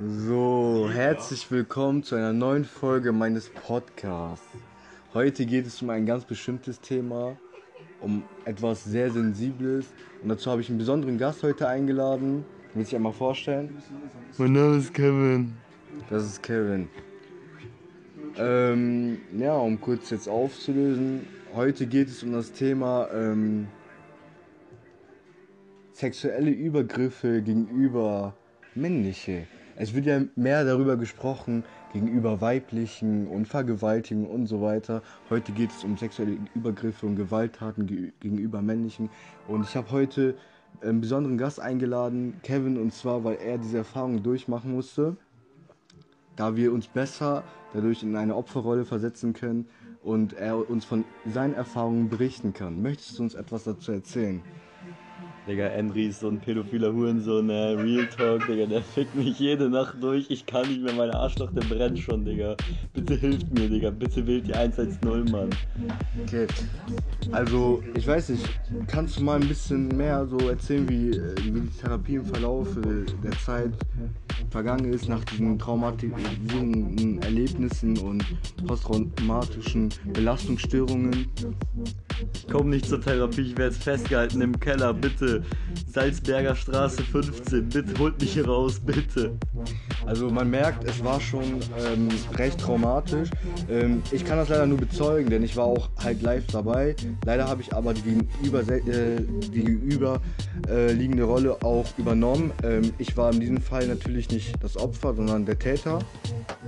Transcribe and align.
So, 0.00 0.88
herzlich 0.90 1.50
willkommen 1.50 2.02
zu 2.02 2.14
einer 2.14 2.32
neuen 2.32 2.64
Folge 2.64 3.12
meines 3.12 3.50
Podcasts. 3.50 4.46
Heute 5.12 5.44
geht 5.44 5.66
es 5.66 5.82
um 5.82 5.90
ein 5.90 6.06
ganz 6.06 6.24
bestimmtes 6.24 6.80
Thema, 6.80 7.36
um 8.00 8.22
etwas 8.44 8.84
sehr 8.84 9.10
Sensibles. 9.10 9.86
Und 10.22 10.30
dazu 10.30 10.50
habe 10.50 10.62
ich 10.62 10.70
einen 10.70 10.78
besonderen 10.78 11.18
Gast 11.18 11.42
heute 11.42 11.68
eingeladen. 11.68 12.44
Will 12.74 12.82
ich 12.82 12.96
einmal 12.96 13.12
vorstellen? 13.12 13.82
Mein 14.38 14.52
Name 14.52 14.76
ist 14.78 14.94
Kevin. 14.94 15.52
Das 16.08 16.24
ist 16.24 16.42
Kevin. 16.42 16.88
Ähm, 18.38 19.18
ja, 19.36 19.54
um 19.54 19.80
kurz 19.80 20.10
jetzt 20.10 20.28
aufzulösen. 20.28 21.26
Heute 21.54 21.86
geht 21.86 22.08
es 22.08 22.22
um 22.22 22.32
das 22.32 22.52
Thema 22.52 23.08
ähm, 23.12 23.68
sexuelle 25.92 26.50
Übergriffe 26.50 27.42
gegenüber 27.42 28.34
männliche. 28.74 29.46
Es 29.76 29.94
wird 29.94 30.06
ja 30.06 30.20
mehr 30.36 30.64
darüber 30.64 30.96
gesprochen 30.96 31.64
gegenüber 31.92 32.40
weiblichen 32.40 33.26
und 33.26 33.46
Vergewaltigung 33.46 34.26
und 34.26 34.46
so 34.46 34.60
weiter. 34.60 35.02
Heute 35.30 35.52
geht 35.52 35.70
es 35.70 35.84
um 35.84 35.96
sexuelle 35.96 36.38
Übergriffe 36.54 37.06
und 37.06 37.16
Gewalttaten 37.16 37.86
ge 37.86 38.12
gegenüber 38.20 38.60
männlichen. 38.60 39.08
Und 39.48 39.64
ich 39.64 39.76
habe 39.76 39.90
heute 39.90 40.34
einen 40.82 41.00
besonderen 41.00 41.38
Gast 41.38 41.60
eingeladen, 41.60 42.34
Kevin, 42.42 42.78
und 42.78 42.92
zwar, 42.92 43.24
weil 43.24 43.36
er 43.36 43.58
diese 43.58 43.78
Erfahrung 43.78 44.22
durchmachen 44.22 44.72
musste, 44.72 45.16
da 46.36 46.56
wir 46.56 46.72
uns 46.72 46.86
besser 46.86 47.44
dadurch 47.72 48.02
in 48.02 48.16
eine 48.16 48.36
Opferrolle 48.36 48.84
versetzen 48.84 49.32
können 49.32 49.66
und 50.02 50.34
er 50.34 50.68
uns 50.68 50.84
von 50.84 51.04
seinen 51.26 51.54
Erfahrungen 51.54 52.08
berichten 52.08 52.52
kann. 52.52 52.82
Möchtest 52.82 53.18
du 53.18 53.22
uns 53.22 53.34
etwas 53.34 53.64
dazu 53.64 53.92
erzählen? 53.92 54.42
Digga, 55.46 55.64
Henry 55.66 56.06
ist 56.06 56.20
so 56.20 56.28
ein 56.28 56.38
pädophiler 56.38 56.92
Hurensohn, 56.92 57.50
äh, 57.50 57.70
Real 57.70 58.06
Talk, 58.06 58.46
Digga, 58.46 58.66
der 58.66 58.80
fickt 58.80 59.16
mich 59.16 59.40
jede 59.40 59.68
Nacht 59.68 59.96
durch. 60.00 60.30
Ich 60.30 60.46
kann 60.46 60.68
nicht 60.68 60.82
mehr, 60.82 60.92
meine 60.92 61.14
Arschloch, 61.14 61.50
der 61.52 61.62
brennt 61.62 61.98
schon, 61.98 62.24
Digga. 62.24 62.56
Bitte 62.92 63.16
hilft 63.16 63.52
mir, 63.52 63.68
Digga, 63.68 63.90
bitte 63.90 64.24
wählt 64.24 64.46
die 64.46 64.54
110, 64.54 65.24
Mann. 65.32 65.50
Okay, 66.22 66.46
also 67.32 67.82
ich 67.96 68.06
weiß 68.06 68.28
nicht, 68.28 68.48
kannst 68.86 69.18
du 69.18 69.24
mal 69.24 69.40
ein 69.40 69.48
bisschen 69.48 69.88
mehr 69.88 70.24
so 70.26 70.38
erzählen, 70.48 70.88
wie, 70.88 71.10
äh, 71.10 71.34
wie 71.42 71.60
die 71.60 71.80
Therapie 71.80 72.14
im 72.16 72.24
Verlauf 72.24 72.68
der 73.24 73.32
Zeit 73.44 73.72
vergangen 74.50 74.92
ist 74.92 75.08
nach 75.08 75.24
diesen 75.24 75.58
traumatisierenden 75.58 77.20
Erlebnissen 77.22 77.98
und 77.98 78.24
posttraumatischen 78.64 79.88
Belastungsstörungen? 80.12 81.26
Komme 82.52 82.68
nicht 82.68 82.86
zur 82.86 83.00
Therapie, 83.00 83.40
ich 83.40 83.56
werde 83.56 83.74
festgehalten 83.74 84.42
im 84.42 84.60
Keller, 84.60 84.92
bitte. 84.92 85.42
Salzberger 85.90 86.54
Straße 86.54 87.02
15, 87.02 87.66
bitte 87.66 87.98
holt 87.98 88.20
mich 88.20 88.34
hier 88.34 88.46
raus, 88.46 88.78
bitte. 88.78 89.38
Also 90.04 90.28
man 90.28 90.50
merkt, 90.50 90.84
es 90.84 91.02
war 91.02 91.18
schon 91.18 91.42
ähm, 91.42 92.08
recht 92.34 92.60
traumatisch. 92.60 93.30
Ähm, 93.70 94.02
ich 94.10 94.22
kann 94.26 94.36
das 94.36 94.50
leider 94.50 94.66
nur 94.66 94.76
bezeugen, 94.76 95.30
denn 95.30 95.42
ich 95.42 95.56
war 95.56 95.64
auch 95.64 95.88
halt 96.04 96.20
live 96.20 96.46
dabei. 96.48 96.94
Leider 97.24 97.48
habe 97.48 97.62
ich 97.62 97.74
aber 97.74 97.94
die 97.94 98.02
gegenüber, 98.02 98.60
äh, 98.60 99.22
die 99.50 99.64
gegenüber 99.64 100.20
äh, 100.68 101.22
Rolle 101.22 101.56
auch 101.62 101.86
übernommen. 101.96 102.52
Ähm, 102.62 102.92
ich 102.98 103.16
war 103.16 103.32
in 103.32 103.40
diesem 103.40 103.62
Fall 103.62 103.86
natürlich 103.86 104.28
nicht 104.28 104.62
das 104.62 104.76
Opfer, 104.76 105.14
sondern 105.14 105.46
der 105.46 105.58
Täter. 105.58 106.00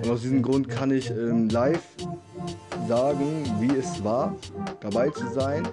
Und 0.00 0.10
aus 0.10 0.22
diesem 0.22 0.42
Grund 0.42 0.68
kann 0.68 0.92
ich 0.92 1.10
ähm, 1.10 1.48
live 1.48 1.82
sagen, 2.86 3.44
wie 3.60 3.76
es 3.76 4.02
war, 4.04 4.34
dabei 4.80 5.10
zu 5.10 5.26
sein. 5.32 5.66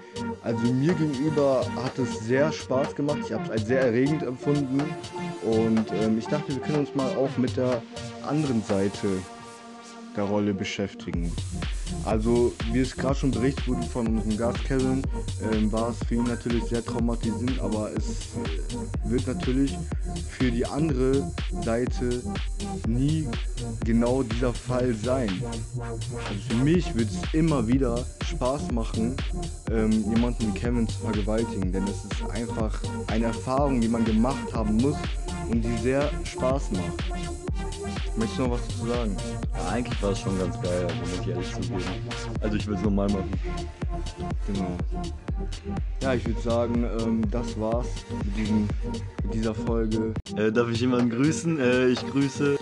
Also 0.44 0.72
mir 0.74 0.94
gegenüber 0.94 1.66
hat 1.84 1.98
es 2.00 2.20
sehr 2.20 2.52
Spaß 2.52 2.96
gemacht. 2.96 3.20
Ich 3.26 3.34
habe 3.34 3.44
es 3.46 3.50
als 3.50 3.66
sehr 3.66 3.82
erregend 3.82 4.24
empfunden. 4.24 4.82
Und 5.44 5.86
ähm, 6.02 6.18
ich 6.18 6.28
dachte, 6.28 6.54
wir 6.54 6.62
können 6.62 6.80
uns 6.80 6.96
mal 6.96 7.16
auch 7.16 7.36
mit 7.38 7.56
der 7.58 7.82
anderen 8.28 8.64
Seite 8.64 9.08
der 10.16 10.24
Rolle 10.24 10.54
beschäftigen. 10.54 11.32
Also, 12.06 12.54
wie 12.72 12.80
es 12.80 12.96
gerade 12.96 13.16
schon 13.16 13.32
berichtet 13.32 13.68
wurde 13.68 13.84
von 13.84 14.08
unserem 14.08 14.38
Gast 14.38 14.64
Kevin, 14.66 15.04
ähm, 15.52 15.72
war 15.72 15.90
es 15.90 15.98
für 16.08 16.16
ihn 16.16 16.24
natürlich 16.24 16.64
sehr 16.66 16.84
traumatisierend, 16.84 17.60
aber 17.60 17.92
es 17.96 18.30
wird 19.06 19.28
natürlich 19.28 19.78
für 20.30 20.52
die 20.52 20.66
andere 20.66 21.32
Seite 21.64 22.22
nie 22.88 23.28
genau 23.86 24.24
dieser 24.24 24.54
Fall 24.54 24.94
sein. 24.94 25.30
Also 26.28 26.42
für 26.50 26.64
mich 26.64 26.96
wird 26.96 27.10
es 27.10 27.34
immer 27.34 27.68
wieder 27.68 28.06
Spaß 28.26 28.72
machen, 28.72 29.16
ähm, 29.72 29.92
jemanden 30.14 30.48
wie 30.48 30.60
Kevin 30.60 30.88
zu 30.88 31.00
vergewaltigen, 31.00 31.72
denn 31.72 31.84
es 31.84 32.06
ist 32.06 32.30
einfach 32.32 32.80
eine 33.08 33.26
Erfahrung, 33.26 33.82
die 33.82 33.88
man 33.88 34.06
gemacht 34.06 34.54
haben 34.54 34.78
muss 34.78 34.98
und 35.50 35.62
die 35.62 35.78
sehr 35.78 36.10
Spaß 36.24 36.72
macht. 36.72 37.04
Möchtest 38.16 38.40
du 38.40 38.44
noch 38.44 38.52
was 38.52 38.68
dazu 38.68 38.88
sagen? 38.88 39.18
Ja, 39.54 39.70
eigentlich 39.70 40.04
war 40.04 40.12
es 40.12 40.20
schon 40.20 40.38
ganz 40.40 40.62
geil, 40.62 40.88
also 40.88 40.96
muss 40.96 41.20
ich 41.22 41.28
ehrlich 41.28 41.54
zugeben. 41.54 41.84
Also 42.42 42.56
ich 42.58 42.68
will 42.68 42.76
es 42.76 42.82
nochmal 42.82 43.08
machen. 43.08 43.32
Genau. 44.48 44.78
Ja, 46.02 46.14
ich 46.14 46.26
würde 46.26 46.42
sagen, 46.42 46.86
ähm, 47.00 47.22
das 47.32 47.60
war's 47.60 47.88
mit, 48.24 48.38
diesem, 48.38 48.68
mit 49.24 49.34
dieser 49.34 49.56
Folge. 49.56 50.14
Äh, 50.36 50.52
darf 50.52 50.70
ich 50.70 50.82
jemanden 50.82 51.10
grüßen? 51.10 51.60
Äh, 51.60 51.88
ich 51.88 52.06
grüße 52.08 52.58